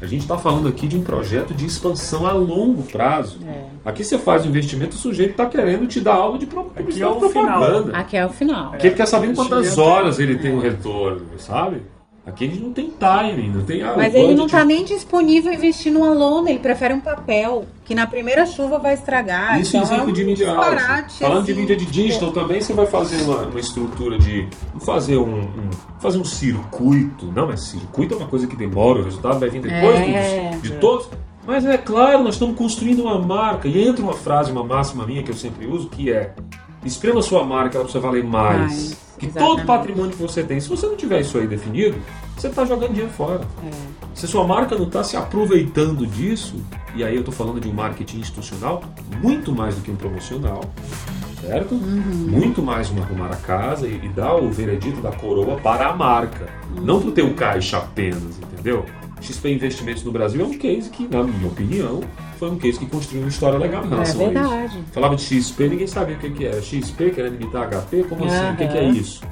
[0.00, 3.40] A gente está falando aqui de um projeto de expansão a longo prazo.
[3.46, 3.64] É.
[3.84, 7.06] Aqui você faz um investimento, o sujeito está querendo te dar aula de publicidade é
[7.26, 7.58] o final.
[7.58, 7.96] propaganda.
[7.98, 8.72] Aqui é o final.
[8.74, 11.82] Aqui ele quer saber em quantas Chega- horas ele tem um retorno, sabe?
[12.28, 14.50] Aqui ele não tem timing, não tem ah, Mas ele não budget.
[14.52, 18.78] tá nem disponível a investir numa lona, ele prefere um papel, que na primeira chuva
[18.78, 19.58] vai estragar.
[19.60, 20.78] Isso então exemplo é um de mídia áudio.
[21.18, 21.60] Falando de assim.
[21.60, 24.46] mídia de digital também, você vai fazer uma, uma estrutura de
[24.80, 27.26] fazer um, um- fazer um circuito.
[27.34, 30.50] Não é circuito, é uma coisa que demora, o resultado vai vir depois É.
[30.52, 31.08] dos- de todos.
[31.46, 33.66] Mas é claro, nós estamos construindo uma marca.
[33.68, 36.34] E entra uma frase, uma máxima minha que eu sempre uso, que é
[36.84, 38.58] esprema sua marca, ela precisa valer mais.
[38.60, 41.98] Mais, que todo patrimônio que você tem, se você não tiver isso aí definido,
[42.36, 43.40] você está jogando dinheiro fora.
[44.14, 46.56] Se sua marca não está se aproveitando disso,
[46.94, 48.82] e aí eu estou falando de um marketing institucional,
[49.20, 50.60] muito mais do que um promocional,
[51.40, 51.74] certo?
[51.74, 55.96] Muito mais uma arrumar a casa e, e dar o veredito da coroa para a
[55.96, 56.48] marca,
[56.80, 58.84] não para o teu caixa apenas, entendeu?
[59.20, 62.00] XP Investimentos no Brasil é um case que, na minha opinião,
[62.38, 64.32] foi um case que construiu uma história legal em É relação a isso.
[64.40, 64.84] verdade.
[64.92, 66.60] Falava de XP, ninguém sabia o que, que era.
[66.62, 68.04] XP querendo imitar HP?
[68.04, 68.52] Como assim?
[68.52, 69.22] O que, que é isso?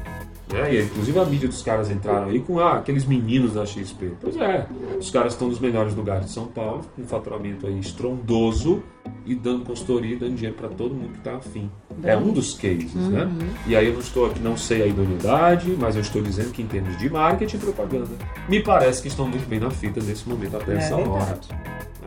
[0.52, 0.74] Né?
[0.76, 4.12] E, inclusive a mídia dos caras entraram aí com ah, aqueles meninos da XP.
[4.20, 4.66] Pois é,
[4.98, 8.82] os caras estão nos melhores lugares de São Paulo, com um faturamento aí estrondoso
[9.24, 11.68] e dando consultoria e dando dinheiro para todo mundo que está afim.
[12.02, 13.28] É um dos cases, né?
[13.66, 16.62] E aí eu não estou aqui, não sei a idoneidade, mas eu estou dizendo que
[16.62, 18.10] em termos de marketing e propaganda,
[18.48, 21.24] me parece que estão muito bem na fita nesse momento até É essa hora.
[21.24, 21.48] verdade.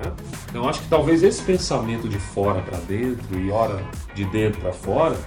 [0.04, 0.12] né?
[0.50, 3.84] Então acho que talvez esse pensamento de fora para dentro e hora
[4.16, 5.18] de dentro para fora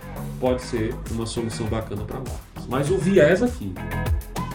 [0.41, 2.67] pode ser uma solução bacana para marcas.
[2.69, 3.75] Mas o viés aqui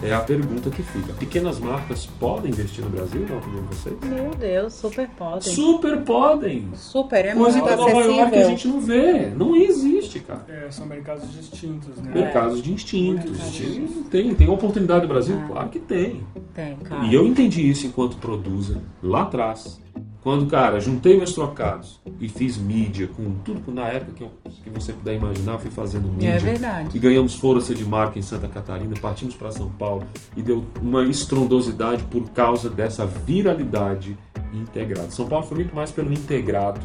[0.02, 3.96] é a pergunta que fica: pequenas marcas podem investir no Brasil, na opinião de vocês?
[4.02, 5.40] Meu Deus, super podem.
[5.40, 6.68] Super podem!
[6.74, 8.48] Super, é Coisa muito que Nova York a acessível.
[8.48, 10.44] gente não vê, não existe, cara.
[10.48, 12.12] É, são mercados distintos, né?
[12.14, 13.30] Mercados de instintos.
[13.30, 15.36] Muito Tem, tem oportunidade no Brasil?
[15.46, 16.24] Claro que tem.
[16.54, 17.04] Tem, cara.
[17.04, 19.80] E eu entendi isso enquanto produza lá atrás.
[20.22, 24.32] Quando, cara, juntei meus trocados e fiz mídia com tudo na época que, eu-
[24.64, 26.30] que você puder imaginar, fui fazendo mídia.
[26.30, 26.90] É verdade.
[26.94, 30.04] E ganhamos força de marca em Santa Catarina, partimos para São Paulo
[30.36, 34.18] e deu uma estrondosidade por causa dessa viralidade
[34.52, 35.10] integrada.
[35.10, 36.80] São Paulo foi muito mais pelo integrado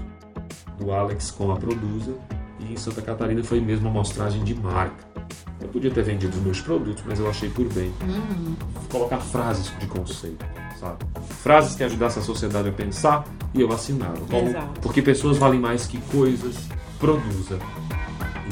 [0.80, 2.14] do Alex com a Produza
[2.60, 5.12] e em Santa Catarina foi mesmo uma amostragem de marca.
[5.60, 7.92] Eu podia ter vendido os meus produtos, mas eu achei por bem
[8.92, 10.46] colocar frases de conceito,
[11.42, 14.18] Frases que ajudassem a sociedade a pensar e eu assinava.
[14.32, 14.80] Exato.
[14.82, 16.56] porque pessoas valem mais que coisas,
[17.00, 17.58] produza.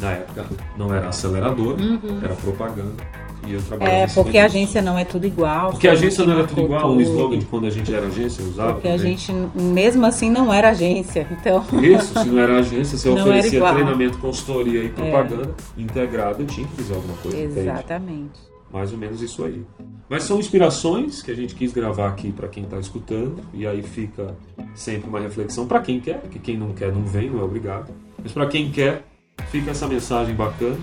[0.01, 0.45] Na época
[0.77, 1.75] não era acelerador,
[2.23, 3.21] era propaganda.
[3.45, 5.71] E eu trabalhava É, porque a agência não é tudo igual.
[5.71, 7.01] Porque a agência não era tudo igual, o tudo.
[7.01, 8.73] slogan de quando a gente era agência usava.
[8.73, 9.17] Porque a também.
[9.17, 11.27] gente, mesmo assim, não era agência.
[11.31, 13.63] Então, Isso, se não era agência, você Não oferecia.
[13.65, 13.71] É.
[13.73, 17.37] treinamento, consultoria e propaganda integrado, eu tinha que fazer alguma coisa.
[17.37, 18.50] exatamente.
[18.71, 19.65] Mais ou menos isso aí.
[20.09, 23.81] Mas são inspirações que a gente quis gravar aqui para quem está escutando, e aí
[23.81, 24.35] fica
[24.75, 27.93] sempre uma reflexão para quem quer, porque quem não quer não vem, não é obrigado.
[28.21, 29.03] Mas para quem quer,
[29.49, 30.77] fica essa mensagem bacana.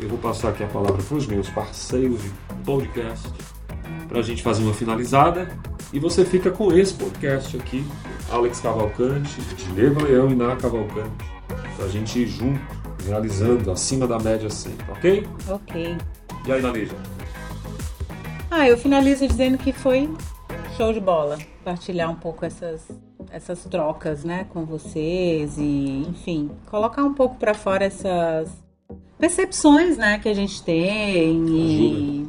[0.00, 2.30] Eu vou passar aqui a palavra para os meus parceiros de
[2.64, 3.28] podcast,
[4.08, 5.48] para a gente fazer uma finalizada.
[5.92, 7.84] E você fica com esse podcast aqui,
[8.30, 9.40] Alex Cavalcante,
[9.74, 11.10] Diego Leão e Ná Cavalcante,
[11.76, 12.60] para a gente ir junto,
[13.06, 15.26] realizando acima da média sempre, ok?
[15.48, 15.96] Ok.
[16.44, 16.96] E aí, Naneja?
[18.50, 20.10] Ah, eu finalizo dizendo que foi
[20.76, 21.38] show de bola.
[21.58, 22.90] Compartilhar um pouco essas,
[23.30, 28.50] essas trocas, né, com vocês e, enfim, colocar um pouco para fora essas
[29.18, 32.28] percepções, né, que a gente tem e,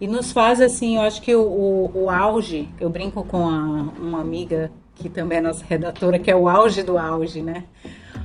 [0.00, 3.90] e nos faz assim, eu acho que o, o, o auge, eu brinco com a,
[3.98, 7.64] uma amiga que também é nossa redatora, que é o auge do auge, né?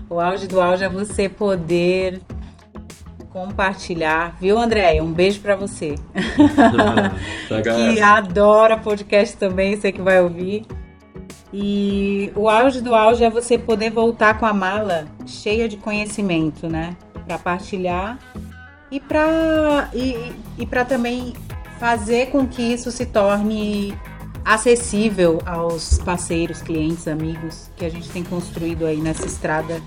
[0.08, 2.22] O auge do auge é você poder
[3.32, 5.04] compartilhar, viu, Andréia?
[5.04, 5.96] Um beijo para você.
[7.48, 10.66] Pega que adora podcast também, sei que vai ouvir.
[11.54, 16.68] E o auge do auge é você poder voltar com a mala cheia de conhecimento,
[16.68, 16.96] né?
[17.26, 18.20] Para partilhar
[18.92, 21.34] e para e, e para também
[21.80, 23.98] fazer com que isso se torne
[24.46, 29.82] acessível aos parceiros, clientes, amigos que a gente tem construído aí nessa estrada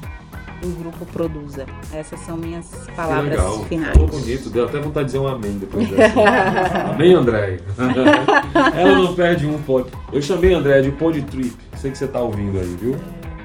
[0.63, 1.67] do grupo Produza.
[1.93, 3.65] Essas são minhas palavras legal.
[3.65, 3.93] finais.
[3.93, 6.21] Falou bonito, deu até vontade de dizer um amém depois dessa.
[6.95, 7.59] amém, André?
[8.77, 9.91] Ela não perde um pod.
[10.13, 11.55] Eu chamei André de pod trip.
[11.77, 12.97] Sei que você tá ouvindo aí, viu?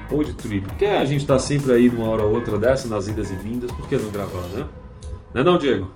[0.08, 0.66] Pod trip.
[0.68, 3.70] Porque a gente tá sempre aí numa hora ou outra dessa, nas idas e vindas,
[3.72, 4.64] por que não gravar, né?
[5.34, 5.90] Não é não, Diego?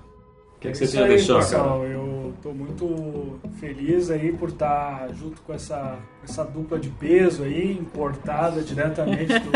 [0.57, 1.79] O que, é que você tem a deixar, pessoal.
[1.79, 1.91] cara?
[1.91, 2.12] Eu
[2.43, 8.61] tô muito feliz aí por estar junto com essa, essa dupla de peso aí, importada
[8.61, 9.49] diretamente do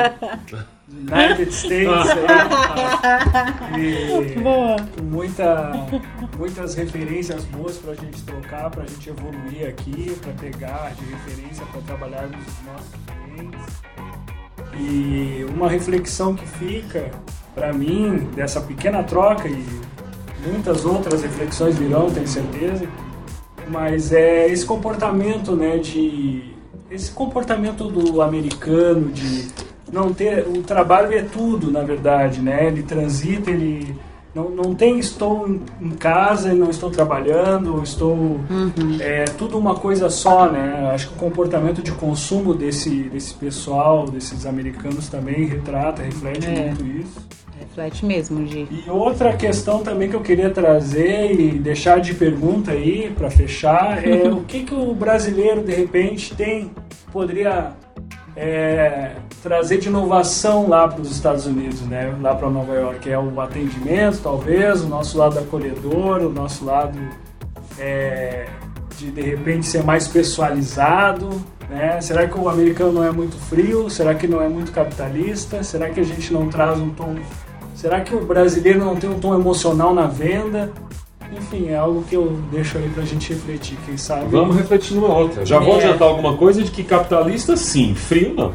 [0.89, 2.07] United States
[3.75, 3.81] aí.
[3.81, 4.77] E Boa.
[4.95, 5.73] com muita,
[6.37, 11.81] muitas referências boas pra gente trocar, pra gente evoluir aqui, pra pegar de referência para
[11.81, 12.95] trabalharmos os nossos
[13.35, 13.83] clientes.
[14.79, 17.11] E uma reflexão que fica
[17.53, 19.65] para mim dessa pequena troca e
[20.45, 22.87] muitas outras reflexões virão, tenho certeza,
[23.69, 26.53] mas é esse comportamento, né, de
[26.89, 29.47] esse comportamento do americano de
[29.91, 32.67] não ter o trabalho é tudo, na verdade, né?
[32.67, 33.93] Ele transita, ele
[34.33, 35.47] não, não tem estou
[35.81, 38.39] em- casa e não estou trabalhando, estou
[39.01, 40.91] é tudo uma coisa só, né?
[40.93, 46.67] Acho que o comportamento de consumo desse desse pessoal, desses americanos também retrata, reflete É.
[46.67, 47.27] muito isso.
[47.59, 48.67] Reflete mesmo, Gi.
[48.71, 54.05] E outra questão também que eu queria trazer e deixar de pergunta aí para fechar
[54.07, 56.71] é o que, que o brasileiro de repente tem
[57.11, 57.73] poderia
[58.35, 62.15] é, trazer de inovação lá para os Estados Unidos, né?
[62.21, 66.99] Lá para Nova York é o atendimento, talvez, o nosso lado acolhedor, o nosso lado
[67.79, 68.45] é,
[68.95, 71.29] de de repente ser mais pessoalizado,
[71.69, 71.99] né?
[72.01, 73.89] Será que o americano não é muito frio?
[73.89, 75.63] Será que não é muito capitalista?
[75.63, 77.15] Será que a gente não traz um tom?
[77.77, 80.71] Será que o brasileiro não tem um tom emocional na venda?
[81.31, 84.25] Enfim, é algo que eu deixo aí pra gente refletir, quem sabe.
[84.31, 85.45] Vamos refletir numa outra.
[85.45, 85.83] Já vou É.
[85.83, 87.93] adiantar alguma coisa de que capitalista, sim.
[87.93, 88.51] Frio, não.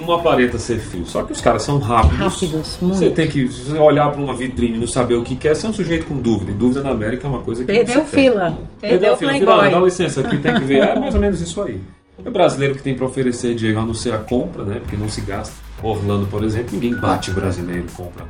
[0.00, 1.06] Não aparenta ser frio.
[1.06, 2.18] Só que os caras são rápidos.
[2.18, 2.96] Rápidos, muito.
[2.96, 5.54] Você tem que olhar para uma vitrine e não saber o que quer.
[5.54, 6.50] Você é um sujeito com dúvida.
[6.50, 8.24] E dúvida na América é uma coisa que Perdeu você tem.
[8.30, 8.58] fila.
[8.80, 9.32] Perdeu o fila.
[9.34, 9.70] Fila.
[9.70, 10.78] Dá licença, aqui tem que ver.
[10.82, 11.80] É mais ou menos isso aí.
[12.18, 14.80] O brasileiro que tem para oferecer, Diego, a não ser a compra, né?
[14.80, 15.54] Porque não se gasta.
[15.84, 18.26] Orlando, por exemplo, ninguém bate brasileiro compra,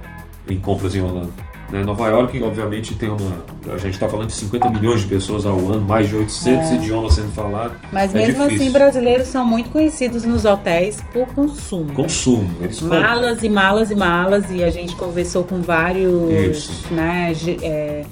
[0.48, 1.32] em compras em Orlando.
[1.70, 1.82] Né?
[1.82, 3.44] Nova York, obviamente, tem uma.
[3.72, 7.14] A gente está falando de 50 milhões de pessoas ao ano, mais de 800 idiomas
[7.14, 7.76] sendo falados.
[7.92, 8.66] Mas é mesmo difícil.
[8.66, 11.92] assim, brasileiros são muito conhecidos nos hotéis por consumo.
[11.94, 12.50] Consumo.
[12.60, 13.00] Eles compram.
[13.00, 16.94] Malas e malas e malas, e a gente conversou com vários Isso.
[16.94, 18.04] né, é,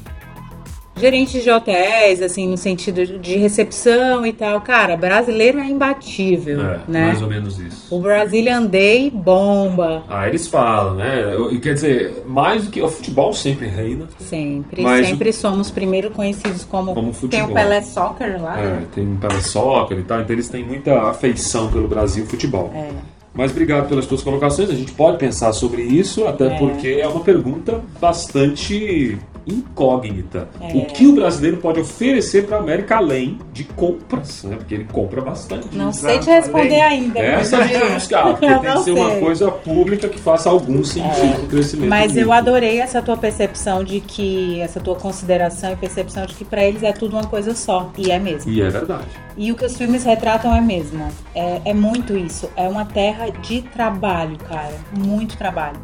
[0.97, 4.61] gerentes de hotéis, assim, no sentido de recepção e tal.
[4.61, 7.07] Cara, brasileiro é imbatível, É, né?
[7.07, 7.95] mais ou menos isso.
[7.95, 10.05] O Brazilian Day bomba.
[10.09, 11.35] Ah, eles falam, né?
[11.35, 12.81] Eu- Quer dizer, mais do que.
[12.83, 14.07] O futebol sempre reina.
[14.19, 17.51] Sempre, Mas sempre somos primeiro conhecidos como, Como tem futebol.
[17.51, 18.83] o Pelé Soccer lá, É, né?
[18.95, 22.71] tem pela soccer e tal, então eles têm muita afeição pelo Brasil futebol.
[22.75, 22.89] É.
[23.35, 26.59] Mas obrigado pelas tuas colocações, a gente pode pensar sobre isso, até É.
[26.59, 30.49] porque é uma pergunta bastante incógnita.
[30.61, 30.77] É.
[30.77, 34.57] O que o brasileiro pode oferecer para a América além de compras, né?
[34.57, 35.77] Porque ele compra bastante.
[35.77, 37.19] Não sei te responder ainda.
[37.19, 39.17] Essa a gente vai buscar, porque tem que ser uma sei.
[39.17, 39.21] É.
[39.21, 41.89] coisa pública que faça algum sentido no crescimento.
[41.89, 46.45] Mas eu adorei essa tua percepção de que, essa tua consideração e percepção de que
[46.45, 47.91] pra eles é tudo uma coisa só.
[47.97, 48.51] E é mesmo.
[48.51, 49.07] E é verdade.
[49.37, 51.09] E o que os filmes retratam é mesmo.
[51.35, 52.51] É, é muito isso.
[52.57, 54.75] É uma terra de trabalho, cara.
[54.97, 55.81] Muito trabalho.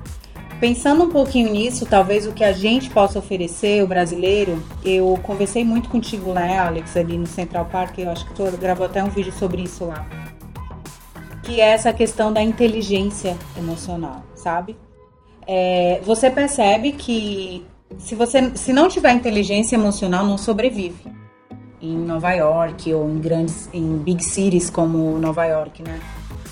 [0.60, 5.64] Pensando um pouquinho nisso, talvez o que a gente possa oferecer, o brasileiro, eu conversei
[5.64, 9.08] muito contigo, né, Alex, ali no Central Park, eu acho que tu gravou até um
[9.08, 10.04] vídeo sobre isso lá.
[11.44, 14.76] Que é essa questão da inteligência emocional, sabe?
[15.46, 17.64] É, você percebe que
[17.96, 21.06] se você se não tiver inteligência emocional, não sobrevive
[21.80, 26.00] em Nova York ou em grandes em big cities como Nova York, né?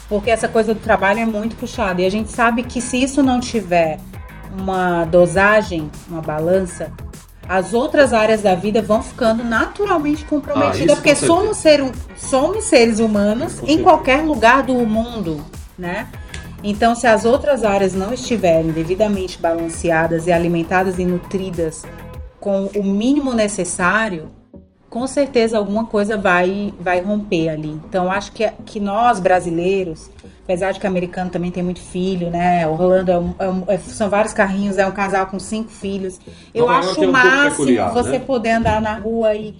[0.08, 2.00] Porque essa coisa do trabalho é muito puxada.
[2.00, 3.98] E a gente sabe que se isso não tiver
[4.58, 6.92] uma dosagem, uma balança,
[7.48, 11.84] as outras áreas da vida vão ficando naturalmente Ah, comprometidas, isso porque somos, ser,
[12.16, 15.44] somos seres humanos em qualquer lugar do mundo,
[15.78, 16.08] né?
[16.62, 21.84] Então, se as outras áreas não estiverem devidamente balanceadas e alimentadas e nutridas
[22.40, 24.30] com o mínimo necessário,
[24.88, 27.80] com certeza alguma coisa vai, vai romper ali.
[27.88, 30.10] Então, acho que, que nós, brasileiros,
[30.44, 32.66] apesar de que americano também tem muito filho, né?
[32.66, 36.20] Orlando é um- é um- é- são vários carrinhos, é um casal com cinco filhos.
[36.54, 38.18] Eu acho é o um máximo peculiar, você né?
[38.20, 39.54] poder andar na rua e,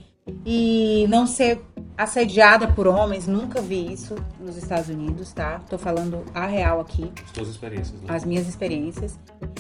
[0.44, 1.60] e não ser
[1.96, 3.26] assediada por homens.
[3.26, 5.61] Nunca vi isso nos Estados Unidos, tá?
[5.68, 8.07] Tô falando a real aqui As tuas experiências, né?
[8.09, 9.18] as minhas experiências.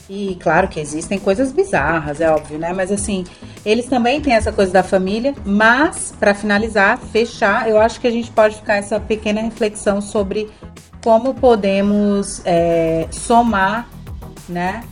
[0.08, 2.72] E claro que existem coisas bizarras, é óbvio, né?
[2.72, 3.24] Mas assim,
[3.64, 5.34] eles também têm essa coisa da família.
[5.44, 10.50] Mas, pra finalizar, fechar, eu acho que a gente pode ficar essa pequena reflexão sobre
[11.02, 13.88] como podemos é, somar,
[14.48, 14.82] né?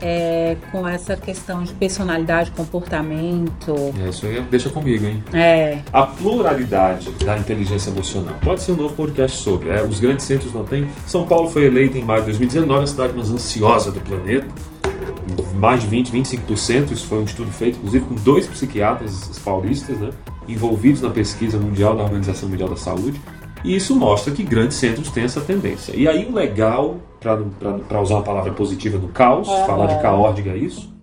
[0.00, 3.74] É, com essa questão de personalidade, comportamento.
[4.04, 5.22] É, isso aí deixa comigo, hein?
[5.32, 8.34] É, A pluralidade da inteligência emocional.
[8.42, 9.70] Pode ser um novo podcast sobre.
[9.70, 10.86] é, os grandes centros não têm.
[11.06, 14.46] São Paulo foi eleita em maio de 2019 a cidade mais ansiosa do planeta.
[15.54, 16.92] mais de 20, 25%.
[16.92, 20.10] Isso foi um estudo feito, inclusive, com dois psiquiatras paulistas, né,
[20.48, 23.20] envolvidos na pesquisa mundial da Organização Mundial da Saúde.
[23.64, 25.92] E isso mostra que grandes centros têm essa tendência.
[25.96, 29.66] E aí o legal, para usar uma palavra positiva no caos, uhum.
[29.66, 30.94] falar de caótica é isso,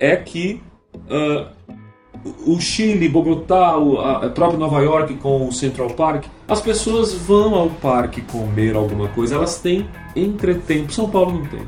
[0.00, 0.62] é que
[0.94, 1.46] uh,
[2.46, 3.74] o Chile, Bogotá,
[4.22, 9.08] a própria Nova York com o Central Park, as pessoas vão ao parque comer alguma
[9.08, 10.92] coisa, elas têm entretempo.
[10.92, 11.60] São Paulo não tem.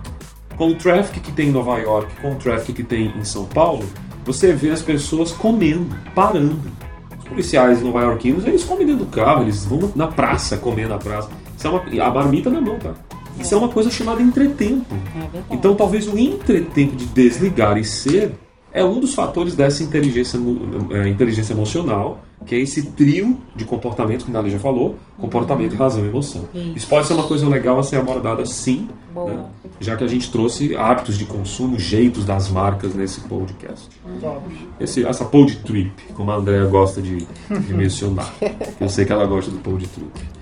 [0.57, 3.45] Com o traffic que tem em Nova York, com o traffic que tem em São
[3.45, 3.85] Paulo,
[4.25, 6.71] você vê as pessoas comendo, parando
[7.31, 11.31] policiais nova-iorquinos, eles comem dentro do carro, eles vão na praça comer na praça.
[11.57, 12.93] Isso é uma, a marmita na mão, tá?
[13.39, 14.95] Isso é uma coisa chamada entretempo.
[15.17, 18.33] É então talvez o entretempo de desligar e ser
[18.73, 20.39] é um dos fatores dessa inteligência,
[20.91, 26.05] é, inteligência emocional, que é esse trio de comportamento que Nali já falou, comportamento, razão
[26.05, 26.49] e emoção.
[26.55, 26.73] Isso.
[26.77, 29.45] Isso pode ser uma coisa legal a ser abordada sim, né?
[29.81, 33.89] já que a gente trouxe hábitos de consumo, jeitos das marcas nesse podcast.
[34.79, 38.33] Esse, essa pod trip, como a Andrea gosta de, de mencionar.
[38.81, 40.40] Eu sei que ela gosta do pod trip.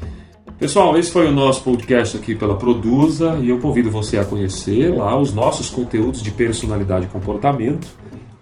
[0.59, 4.93] Pessoal, esse foi o nosso podcast aqui pela Produza e eu convido você a conhecer
[4.93, 7.87] lá os nossos conteúdos de personalidade e comportamento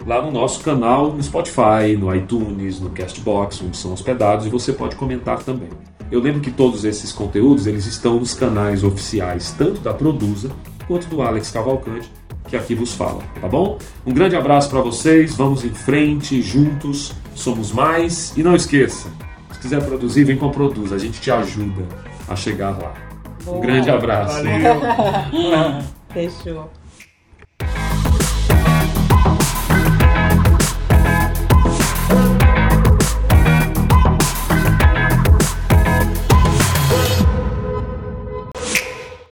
[0.07, 4.73] lá no nosso canal no Spotify, no iTunes, no Castbox, onde são hospedados e você
[4.73, 5.69] pode comentar também.
[6.11, 10.51] Eu lembro que todos esses conteúdos eles estão nos canais oficiais tanto da Produza
[10.89, 12.11] quanto do Alex Cavalcante,
[12.49, 13.77] que aqui vos fala, tá bom?
[14.07, 19.11] Um grande abraço para vocês, vamos em frente, juntos, somos mais e não esqueça,
[19.57, 21.83] se quiser produzir, vem com a Produza, a gente te ajuda
[22.29, 22.93] a chegar lá.
[23.47, 24.37] Um grande abraço.
[24.37, 25.83] Valeu.
[26.13, 26.71] Fechou.